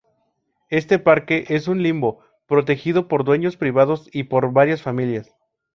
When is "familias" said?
4.81-5.31